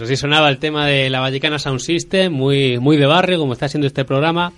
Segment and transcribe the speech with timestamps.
[0.00, 3.68] Así sonaba el tema de la Vallecana Sound System, muy, muy de barrio, como está
[3.68, 4.52] siendo este programa.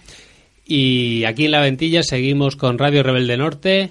[0.66, 3.90] Y aquí en La Ventilla seguimos con Radio Rebelde Norte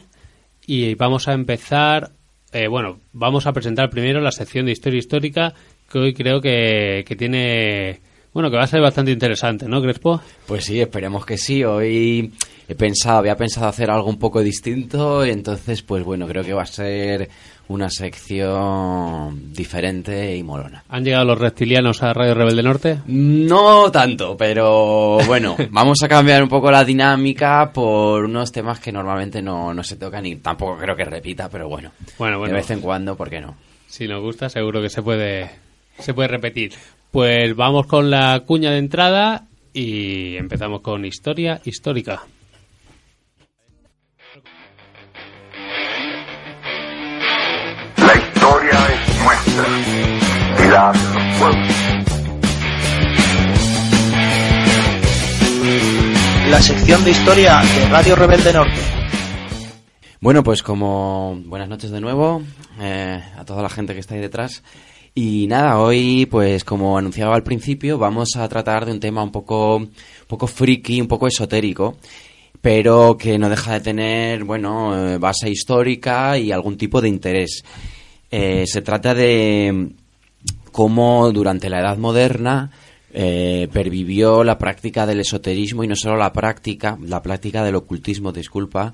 [0.68, 2.12] y vamos a empezar,
[2.54, 5.54] eh, bueno, vamos a presentar primero la sección de Historia Histórica,
[5.92, 8.00] que hoy creo que, que tiene,
[8.34, 10.22] bueno, que va a ser bastante interesante, ¿no, Crespo?
[10.46, 11.64] Pues sí, esperemos que sí.
[11.64, 12.32] Hoy
[12.68, 16.54] he pensado, había pensado hacer algo un poco distinto, y entonces, pues bueno, creo que
[16.54, 17.30] va a ser
[17.70, 20.84] una sección diferente y molona.
[20.90, 23.00] ¿Han llegado los reptilianos a Radio Rebelde Norte?
[23.08, 28.92] No tanto, pero bueno, vamos a cambiar un poco la dinámica por unos temas que
[28.92, 32.54] normalmente no, no se tocan y tampoco creo que repita, pero bueno, Bueno, bueno.
[32.54, 33.56] de vez en cuando, ¿por qué no?
[33.88, 35.50] Si nos gusta, seguro que se puede,
[36.00, 36.74] se puede repetir.
[37.12, 42.22] Pues vamos con la cuña de entrada y empezamos con historia histórica.
[47.98, 49.66] La historia es nuestra
[50.60, 51.76] y la hacen los pueblos.
[56.52, 58.82] La sección de historia de Radio Rebelde Norte.
[60.22, 62.44] Bueno, pues como buenas noches de nuevo
[62.80, 64.64] eh, a toda la gente que está ahí detrás.
[65.16, 69.32] Y nada, hoy, pues como anunciaba al principio, vamos a tratar de un tema un
[69.32, 69.92] poco, un
[70.28, 71.98] poco friki, un poco esotérico,
[72.62, 77.64] pero que no deja de tener, bueno, eh, base histórica y algún tipo de interés.
[78.32, 79.90] Eh, se trata de
[80.72, 82.72] cómo durante la Edad Moderna
[83.12, 88.32] eh, pervivió la práctica del esoterismo y no solo la práctica, la práctica del ocultismo,
[88.32, 88.94] disculpa,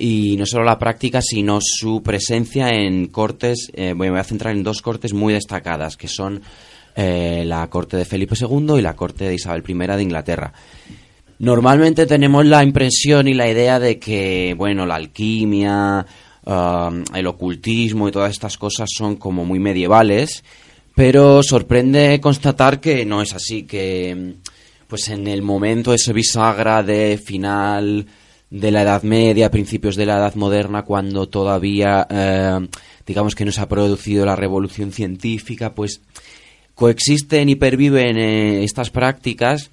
[0.00, 4.56] y no solo la práctica, sino su presencia en cortes, eh, me voy a centrar
[4.56, 6.40] en dos cortes muy destacadas, que son
[6.96, 10.52] eh, la corte de Felipe II y la corte de Isabel I de Inglaterra.
[11.38, 16.04] Normalmente tenemos la impresión y la idea de que, bueno, la alquimia,
[16.44, 20.44] um, el ocultismo y todas estas cosas son como muy medievales,
[20.94, 24.34] pero sorprende constatar que no es así, que
[24.86, 28.06] pues en el momento ese bisagra de final
[28.50, 32.68] de la Edad Media, principios de la Edad Moderna, cuando todavía, eh,
[33.06, 36.02] digamos que no se ha producido la revolución científica, pues
[36.74, 39.70] coexisten y perviven eh, estas prácticas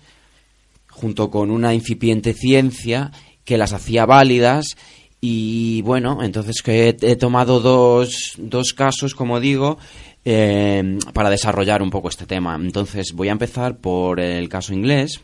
[0.90, 3.12] junto con una incipiente ciencia
[3.44, 4.76] que las hacía válidas
[5.20, 9.80] y bueno, entonces que he, tomado dos, dos casos, como digo,
[10.26, 12.56] eh, para desarrollar un poco este tema.
[12.56, 15.22] Entonces voy a empezar por el caso inglés.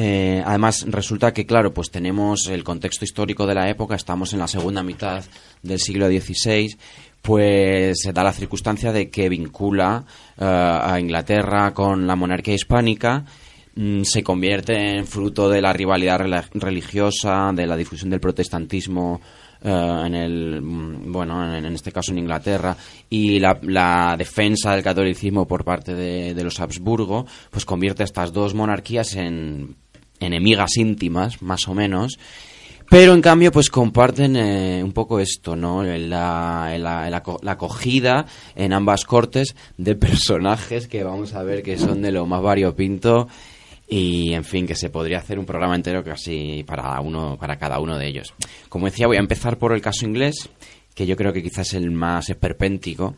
[0.00, 4.38] Eh, además, resulta que, claro, pues tenemos el contexto histórico de la época, estamos en
[4.38, 5.24] la segunda mitad
[5.60, 6.76] del siglo XVI,
[7.20, 10.04] pues se da la circunstancia de que vincula
[10.38, 13.24] eh, a Inglaterra con la monarquía hispánica,
[13.74, 16.20] mm, se convierte en fruto de la rivalidad
[16.54, 19.20] religiosa, de la difusión del protestantismo
[19.60, 22.76] eh, en el mm, bueno en, este caso en Inglaterra
[23.10, 28.06] y la, la defensa del catolicismo por parte de, de los Habsburgo pues convierte a
[28.06, 29.74] estas dos monarquías en
[30.20, 32.18] enemigas íntimas más o menos
[32.90, 37.52] pero en cambio pues comparten eh, un poco esto no la, la, la aco- la
[37.52, 38.24] acogida
[38.56, 43.28] en ambas cortes de personajes que vamos a ver que son de lo más variopinto
[43.90, 47.78] y en fin que se podría hacer un programa entero casi para uno para cada
[47.78, 48.34] uno de ellos.
[48.68, 50.48] Como decía voy a empezar por el caso inglés
[50.94, 53.16] que yo creo que quizás es el más esperpéntico.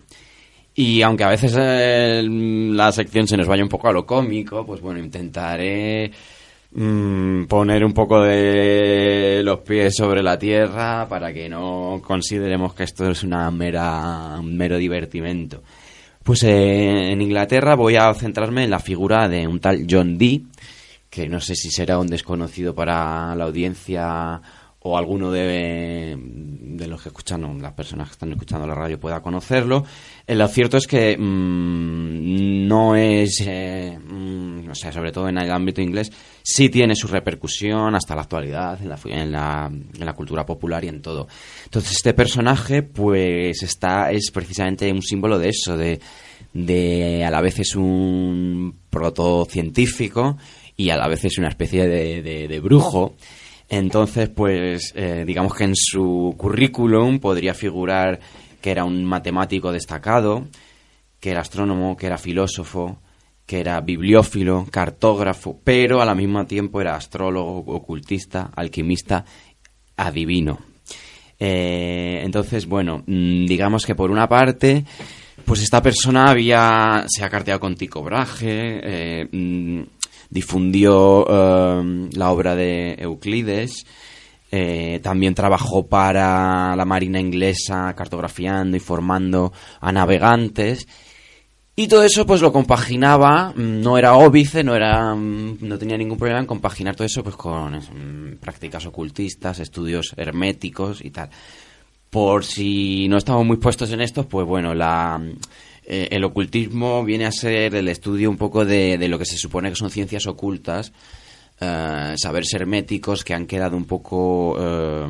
[0.75, 4.65] Y aunque a veces eh, la sección se nos vaya un poco a lo cómico
[4.65, 6.13] pues bueno intentaré
[6.73, 12.85] mm, poner un poco de los pies sobre la tierra para que no consideremos que
[12.85, 15.63] esto es una mera un mero divertimento
[16.23, 20.43] pues eh, en Inglaterra voy a centrarme en la figura de un tal John Dee,
[21.09, 24.41] que no sé si será un desconocido para la audiencia
[24.83, 29.01] o alguno de, de los que escuchan, o las personas que están escuchando la radio
[29.01, 29.85] pueda conocerlo.
[30.27, 33.99] Eh, lo cierto es que mm, no es, eh,
[34.71, 36.11] o sea, sobre todo en el ámbito inglés,
[36.43, 38.89] sí tiene su repercusión hasta la actualidad, en
[39.33, 41.29] la, en la, cultura popular y en todo.
[41.65, 46.01] Entonces este personaje, pues está, es precisamente un símbolo de eso, de,
[47.25, 50.37] a la vez es un protocientífico
[50.77, 53.15] y a la vez es una especie de, de- de brujo.
[53.69, 58.19] Entonces, pues, eh, digamos que en su currículum podría figurar
[58.61, 60.49] que era un matemático destacado,
[61.21, 62.99] que era astrónomo, que era filósofo,
[63.51, 69.25] que era bibliófilo, cartógrafo, pero al mismo tiempo era astrólogo, ocultista, alquimista,
[69.97, 70.61] adivino.
[71.37, 74.85] Eh, entonces, bueno, mm, digamos que por una parte,
[75.45, 79.83] pues esta persona había se ha carteado con Tycho Brahe, eh, mm,
[80.31, 83.85] difundió eh, la obra de Euclides,
[85.03, 90.87] también trabajó para la Marina inglesa cartografiando y formando a navegantes.
[91.81, 95.97] Y todo eso pues lo compaginaba, mm, no era óbice, no era mm, no tenía
[95.97, 101.31] ningún problema en compaginar todo eso pues con mm, prácticas ocultistas, estudios herméticos y tal.
[102.11, 105.23] Por si no estamos muy puestos en esto, pues bueno, la
[105.87, 109.39] eh, el ocultismo viene a ser el estudio un poco de, de lo que se
[109.39, 110.93] supone que son ciencias ocultas,
[111.63, 115.07] eh, saberes herméticos que han quedado un poco eh,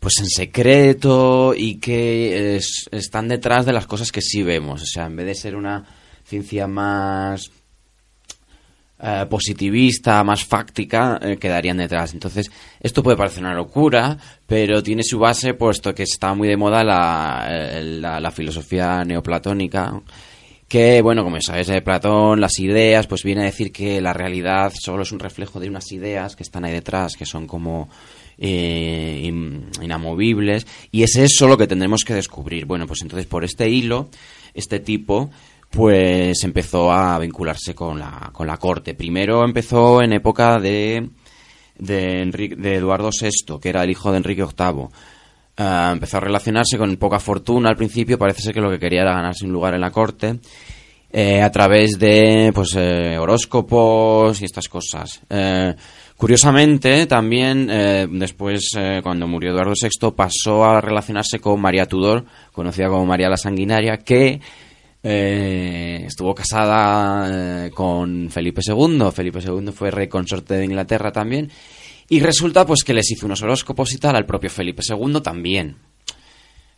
[0.00, 4.82] pues en secreto y que es- están detrás de las cosas que sí vemos.
[4.82, 5.84] O sea, en vez de ser una
[6.24, 7.50] ciencia más
[9.00, 12.14] eh, positivista, más fáctica, eh, quedarían detrás.
[12.14, 12.50] Entonces,
[12.80, 14.16] esto puede parecer una locura,
[14.46, 19.04] pero tiene su base puesto que está muy de moda la, eh, la, la filosofía
[19.04, 20.00] neoplatónica,
[20.66, 24.72] que, bueno, como sabes, de Platón, las ideas, pues viene a decir que la realidad
[24.78, 27.88] solo es un reflejo de unas ideas que están ahí detrás, que son como
[28.38, 32.64] eh, in- inamovibles, y es eso lo que tendremos que descubrir.
[32.66, 34.08] Bueno, pues entonces por este hilo,
[34.54, 35.30] este tipo,
[35.70, 38.94] pues empezó a vincularse con la, con la corte.
[38.94, 41.10] Primero empezó en época de,
[41.78, 44.86] de, Eduardo VI, que era el hijo de Enrique VIII.
[45.60, 49.02] Ah, empezó a relacionarse con poca fortuna al principio, parece ser que lo que quería
[49.02, 50.38] era ganarse un lugar en la corte,
[51.10, 55.20] eh, a través de pues eh, horóscopos y estas cosas.
[56.18, 62.24] Curiosamente, también eh, después, eh, cuando murió Eduardo VI, pasó a relacionarse con María Tudor,
[62.52, 64.40] conocida como María la Sanguinaria, que
[65.02, 69.10] eh, estuvo casada con Felipe II.
[69.14, 71.50] Felipe II fue rey consorte de Inglaterra también.
[72.08, 75.76] Y resulta pues que les hizo unos horóscopos y tal al propio Felipe II también.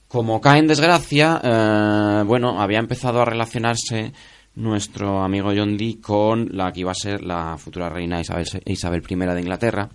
[0.06, 4.12] Como cae en desgracia, bueno, había empezado a relacionarse
[4.60, 9.02] nuestro amigo John Dee con la que iba a ser la futura reina Isabel, Isabel
[9.08, 9.88] I de Inglaterra.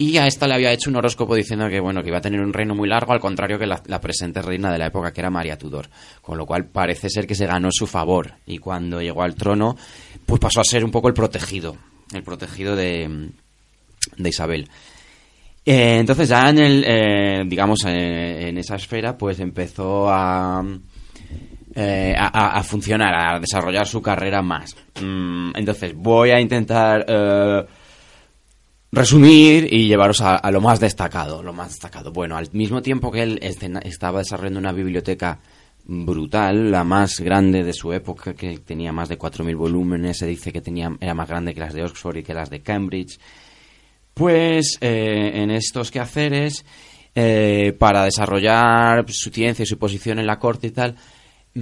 [0.00, 2.40] Y a esta le había hecho un horóscopo diciendo que bueno que iba a tener
[2.40, 5.28] un reino muy largo, al contrario que la, presente reina de la época, que era
[5.28, 5.88] María Tudor.
[6.22, 8.34] Con lo cual parece ser que se ganó su favor.
[8.46, 9.76] Y cuando llegó al trono,
[10.24, 11.76] pues pasó a ser un poco el protegido.
[12.14, 13.30] El protegido de,
[14.16, 14.68] de Isabel.
[15.64, 20.64] Eh, entonces ya en el, eh, digamos, eh, en esa esfera, pues empezó a,
[21.80, 24.74] eh, a, funcionar, a desarrollar su carrera más.
[25.00, 27.64] Mm, entonces voy a intentar eh,
[28.90, 32.10] resumir y llevaros a, lo más destacado, lo más destacado.
[32.10, 35.38] Bueno, al mismo tiempo que él estaba desarrollando una biblioteca
[35.84, 40.52] brutal, la más grande de su época, que tenía más de 4.000 volúmenes, se dice
[40.52, 43.20] que tenía, era más grande que las de Oxford y que las de Cambridge.
[44.14, 46.64] Pues eh, en estos quehaceres,
[47.14, 50.96] eh, para desarrollar su ciencia y su posición en la corte y tal,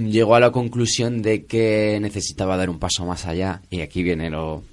[0.05, 3.61] llegó a la conclusión de que necesitaba dar un paso más allá.
[3.69, 4.63] Y aquí viene lo,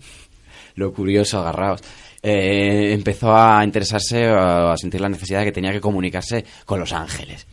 [0.76, 1.82] lo curioso, agarraos.
[2.22, 6.92] Eh, empezó a interesarse, a, sentir la necesidad de que tenía que comunicarse con los
[6.92, 7.46] ángeles.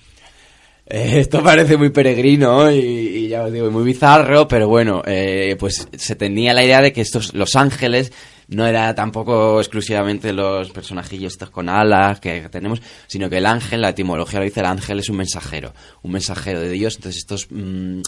[0.86, 5.56] Eh, Esto parece muy peregrino y, y ya os digo, muy bizarro, pero bueno, eh,
[5.60, 8.14] pues se tenía la idea de que estos, los ángeles,
[8.52, 13.82] no era tampoco exclusivamente los personajillos estos con alas que tenemos, sino que el ángel,
[13.82, 17.48] la etimología lo dice, el ángel es un mensajero, un mensajero de Dios, entonces estos,
[17.50, 18.02] mm,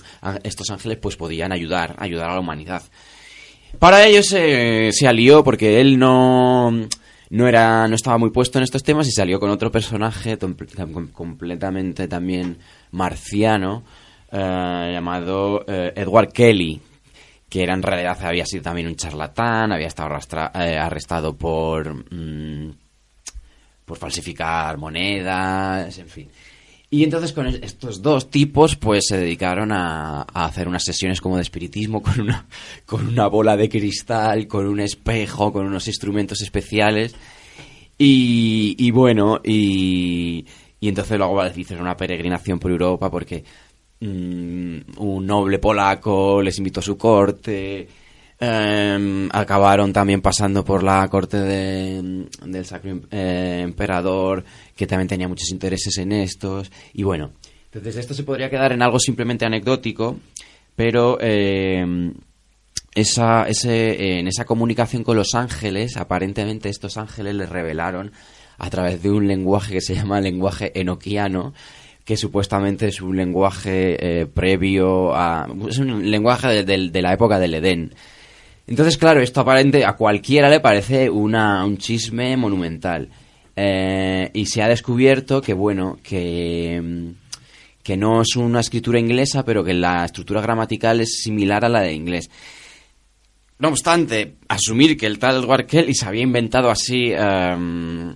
[0.44, 2.84] estos ángeles pues podían ayudar, ayudar a la humanidad.
[3.80, 6.72] Para ello se, se alió porque él no,
[7.30, 10.38] no era no estaba muy puesto en estos temas y salió con otro personaje
[11.13, 12.57] completamente también
[12.92, 13.84] marciano
[14.31, 16.81] eh, llamado eh, Edward Kelly
[17.54, 21.94] que era en realidad había sido también un charlatán había estado arrastra- eh, arrestado por
[22.12, 22.72] mm,
[23.86, 26.30] por falsificar monedas en fin
[26.90, 31.36] y entonces con es- estos dos tipos pues se dedicaron a, hacer unas sesiones como
[31.36, 32.48] de espiritismo con una,
[32.88, 37.16] con una bola de cristal, con un espejo, con unos instrumentos especiales.
[37.98, 40.45] Y, y bueno, y,
[40.80, 43.44] y entonces luego hicieron una peregrinación por Europa porque
[44.07, 47.88] mm, un noble polaco les invitó a su corte.
[48.40, 54.44] em, acabaron también pasando por la corte de- del Sacro Em- eh, Emperador,
[54.76, 56.69] que también tenía muchos intereses en estos.
[56.94, 57.31] Y bueno,
[57.66, 60.18] entonces esto se podría quedar en algo simplemente anecdótico,
[60.76, 62.14] pero em,
[62.95, 68.12] esa, ese, en esa comunicación con los ángeles, aparentemente estos ángeles les revelaron
[68.57, 71.54] a través de un lenguaje que se llama lenguaje enoquiano,
[72.04, 75.48] que supuestamente es un lenguaje eh, previo a...
[75.69, 77.94] es un lenguaje de, la época del Edén.
[78.68, 83.10] Entonces, claro, esto aparente a cualquiera le parece una, un chisme monumental.
[83.56, 87.10] Eh, y se ha descubierto que, bueno, que, mm,
[87.83, 91.81] que no es una escritura inglesa, pero que la estructura gramatical es similar a la
[91.81, 92.30] de inglés.
[93.60, 98.16] No obstante, asumir que el tal Edward Kelly se había inventado así, em,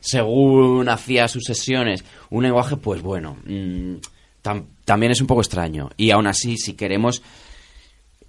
[0.00, 3.94] según hacía sus sesiones, un lenguaje, pues bueno, mm,
[4.42, 5.90] tam- también es un poco extraño.
[5.96, 7.22] Y aún así, si queremos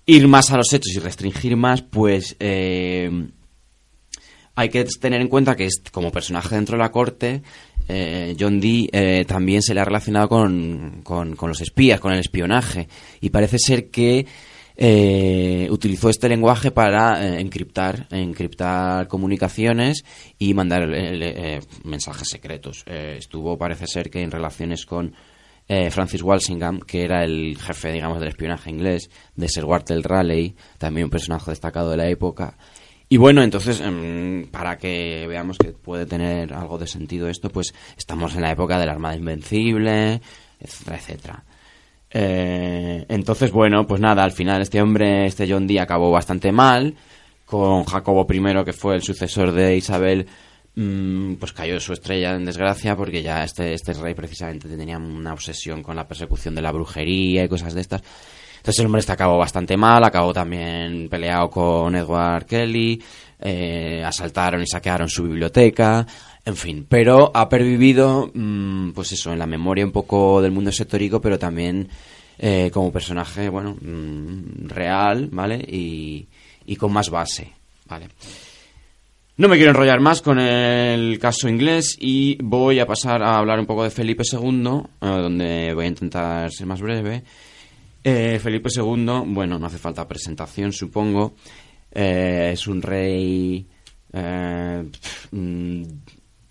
[0.05, 3.09] ir más a los hechos y restringir más, pues eh,
[4.55, 7.41] hay que tener en cuenta que como personaje dentro de la corte,
[7.87, 12.19] eh, John Dee eh, también se le ha relacionado con, con los espías, con el
[12.19, 12.87] espionaje.
[13.21, 14.25] Y parece ser que
[14.81, 20.05] eh, utilizó este lenguaje para eh, encriptar, encriptar comunicaciones
[20.38, 22.86] y mandar eh, eh, mensajes secretos.
[22.88, 25.13] Estuvo, parece ser que en relaciones con
[25.91, 31.05] Francis Walsingham, que era el jefe, digamos, del espionaje inglés, de Sir Walter Raleigh, también
[31.05, 32.57] un personaje destacado de la época.
[33.07, 37.75] Y bueno, entonces, em, para que veamos que puede tener algo de sentido esto, pues
[37.95, 40.21] estamos en la época de la Armada Invencible,
[40.59, 41.43] etcétera, etcétera.
[42.11, 46.95] Eh, entonces, bueno, pues nada, al final este hombre, este John Dee, acabó bastante mal,
[47.45, 50.27] con Jacobo I, que fue el sucesor de Isabel,
[50.75, 55.33] mm, pues cayó su estrella en desgracia, porque ya este, este rey precisamente tenía una
[55.33, 58.01] obsesión con la persecución de la brujería y cosas de estas.
[58.59, 63.01] Entonces el hombre este acabó bastante mal, acabó también peleado con Edward Kelly,
[63.39, 66.05] eh, asaltaron y saquearon su biblioteca,
[66.45, 70.69] en fin, pero ha pervivido, mm, pues eso, en la memoria un poco del mundo
[70.69, 71.87] esotérico, pero también
[72.37, 75.57] eh, como personaje, bueno, mm, real, ¿vale?
[75.57, 76.27] Y,
[76.65, 77.51] y con más base,
[77.85, 78.07] ¿vale?
[79.39, 83.57] No me quiero enrollar más con el caso inglés y voy a pasar a hablar
[83.57, 87.23] un poco de Felipe II, eh, donde voy a intentar ser más breve.
[88.03, 91.35] Eh, Felipe II, bueno, no hace falta presentación, supongo.
[91.91, 93.67] Eh, es un rey
[94.13, 94.89] eh,
[95.31, 95.83] mm,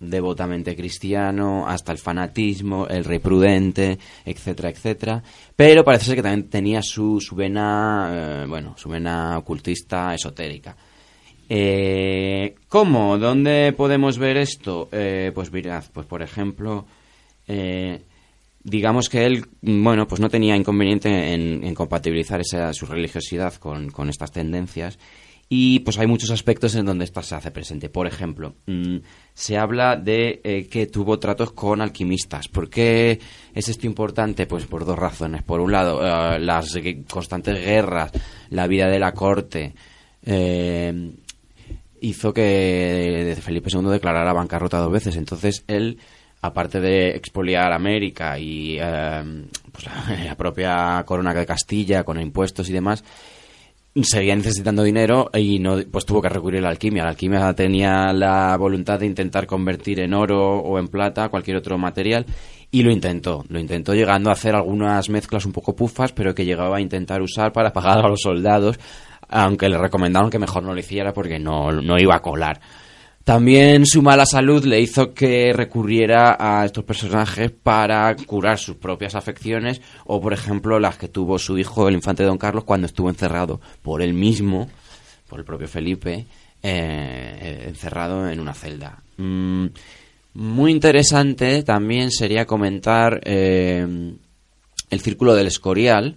[0.00, 5.22] devotamente cristiano, hasta el fanatismo, el rey prudente, etcétera, etcétera.
[5.56, 10.76] Pero parece ser que también tenía su, su vena, eh, bueno, su vena ocultista esotérica.
[12.68, 13.16] ¿Cómo?
[13.16, 14.86] ¿Dónde podemos ver esto?
[14.90, 16.84] Pues mirad, pues por ejemplo,
[18.62, 24.08] digamos que él, bueno, pues no tenía inconveniente en, compatibilizar esa, su religiosidad con, con
[24.08, 24.98] estas tendencias.
[25.50, 27.88] Y pues hay muchos aspectos en donde esta se hace presente.
[27.88, 28.98] Por ejemplo, mm,
[29.32, 32.48] se habla de eh, que tuvo tratos con alquimistas.
[32.48, 33.18] ¿Por qué
[33.54, 34.46] es esto importante?
[34.46, 35.42] Pues por dos razones.
[35.42, 38.12] Por un lado, eh, las constantes guerras,
[38.50, 39.74] la vida de la corte,
[40.22, 41.12] eh,
[42.02, 45.16] hizo que Felipe II declarara bancarrota dos veces.
[45.16, 45.98] Entonces él,
[46.40, 49.22] aparte de expoliar América y eh,
[49.72, 53.04] pues, la, la propia corona de Castilla con impuestos y demás,
[54.02, 57.02] seguía necesitando dinero y no pues tuvo que recurrir a la alquimia.
[57.02, 61.78] La alquimia tenía la voluntad de intentar convertir en oro o en plata cualquier otro
[61.78, 62.26] material
[62.70, 63.44] y lo intentó.
[63.48, 67.22] Lo intentó llegando a hacer algunas mezclas un poco pufas, pero que llegaba a intentar
[67.22, 68.78] usar para pagar a los soldados,
[69.28, 72.60] aunque le recomendaron que mejor no lo hiciera porque no, no iba a colar.
[73.28, 79.14] También su mala salud le hizo que recurriera a estos personajes para curar sus propias
[79.14, 83.10] afecciones o, por ejemplo, las que tuvo su hijo, el infante Don Carlos, cuando estuvo
[83.10, 84.70] encerrado por él mismo,
[85.28, 86.24] por el propio Felipe,
[86.62, 89.02] eh, encerrado en una celda.
[89.18, 89.66] Mm,
[90.32, 93.86] muy interesante también sería comentar eh,
[94.88, 96.16] el Círculo del Escorial,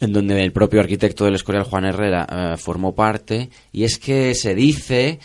[0.00, 4.34] en donde el propio arquitecto del Escorial, Juan Herrera, eh, formó parte, y es que
[4.34, 5.18] se dice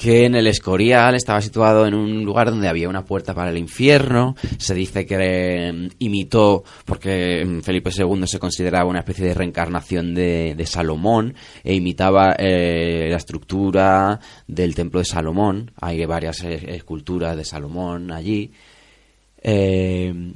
[0.00, 3.58] que en el Escorial estaba situado en un lugar donde había una puerta para el
[3.58, 4.34] infierno.
[4.56, 10.14] Se dice que eh, imitó, porque mm, Felipe II se consideraba una especie de reencarnación
[10.14, 15.70] de, Salomón, e imitaba eh, la estructura del templo de Salomón.
[15.78, 18.50] Hay varias eh, esculturas de Salomón allí.
[19.42, 20.32] Eh,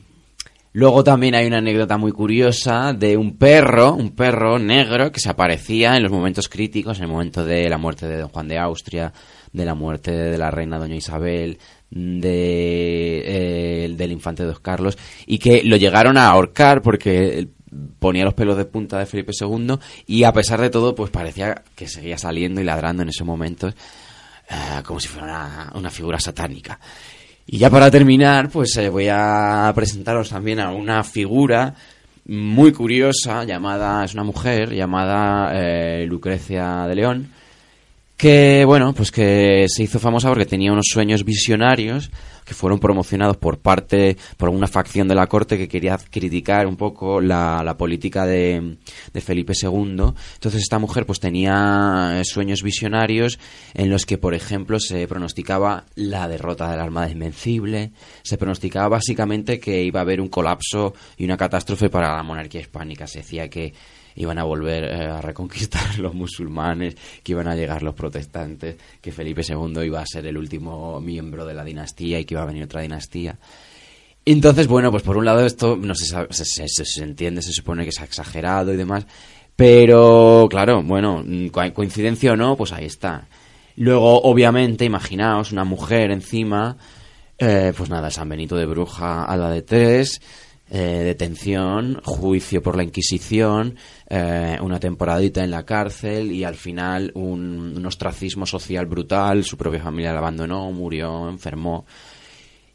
[0.77, 5.31] Luego también hay una anécdota muy curiosa de un perro, un perro negro que se
[5.31, 8.59] aparecía en los momentos críticos, en el momento de la muerte de Don Juan de
[8.59, 9.13] Austria,
[9.55, 11.59] de la muerte de la reina Doña Isabel,
[11.91, 17.49] de, eh, del infante Dos Carlos, y que lo llegaron a ahorcar porque
[18.01, 21.63] ponía los pelos de punta de Felipe II y a pesar de todo pues parecía
[21.75, 23.75] que seguía saliendo y ladrando en esos momentos
[24.51, 26.79] eh, como si fuera una, figura satánica.
[27.47, 31.75] Y ya para terminar, pues eh, voy a presentaros también a una figura
[32.27, 35.53] muy curiosa llamada, es una mujer llamada
[36.07, 37.31] Lucrecia de León,
[38.17, 42.11] que bueno, pues que se hizo famosa porque tenía unos sueños visionarios
[42.45, 46.77] que fueron promocionados por parte, por una facción de la corte que quería criticar un
[46.77, 48.77] poco la, la política de,
[49.13, 50.13] de Felipe II.
[50.35, 53.39] Entonces esta mujer pues tenía eh, sueños visionarios
[53.73, 57.93] en los que, por ejemplo, se pronosticaba la derrota de la Armada Invencible,
[58.23, 62.61] se pronosticaba básicamente que iba a haber un colapso y una catástrofe para la monarquía
[62.61, 63.07] hispánica.
[63.07, 63.73] Se decía que
[64.17, 69.13] iban a volver eh, a reconquistar los musulmanes, que iban a llegar los protestantes, que
[69.13, 72.47] Felipe II iba a ser el último miembro de la dinastía y que iba a
[72.47, 73.39] venir otra dinastía.
[74.27, 77.85] Entonces, bueno, pues por un lado esto no se, se, se- se- entiende, se supone
[77.85, 79.07] que se ha exagerado y demás,
[79.55, 83.27] pero claro, bueno, mm, co- coincidencia o no, pues ahí está.
[83.77, 86.77] Luego, obviamente, imaginaos una mujer encima,
[87.39, 90.23] eh, pues nada, San Benito de Bruja a la de tres,
[90.71, 93.77] eh, detención, juicio por la Inquisición,
[94.09, 99.83] eh, una temporadita en la cárcel y al final un, ostracismo social brutal, su propia
[99.83, 101.85] familia la abandonó, murió, enfermó.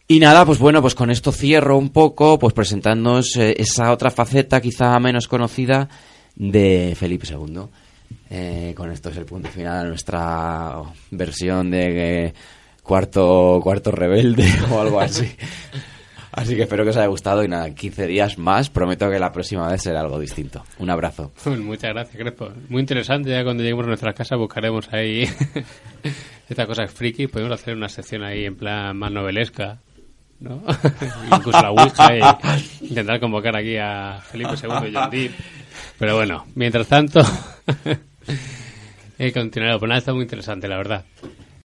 [0.08, 4.12] Y nada, pues bueno, pues con esto cierro un poco, pues presentándoos eh, esa otra
[4.12, 5.90] faceta quizá menos conocida
[6.36, 8.74] de Felipe II.
[8.76, 12.34] Con esto es el punto final de nuestra versión de
[12.84, 15.28] cuarto, cuarto rebelde o algo así.
[16.32, 19.32] Así que espero que os haya gustado y nada, 15 días más, prometo que la
[19.32, 20.64] próxima vez será algo distinto.
[20.78, 21.32] Un abrazo.
[21.46, 22.52] Muchas gracias, Crespo.
[22.70, 23.32] Muy interesante.
[23.32, 25.24] Ya cuando lleguemos a nuestras casas buscaremos ahí
[26.50, 27.28] estas cosas friki.
[27.28, 29.80] Podemos hacer una sección ahí en plan más novelesca,
[30.40, 30.62] ¿no?
[31.36, 35.34] Incluso la Ouija y intentar convocar aquí a Felipe II y John Deere.
[35.98, 37.22] Pero bueno, mientras tanto,
[39.18, 39.80] eh, continuaré.
[39.80, 41.06] Pues nada, está muy interesante, la verdad.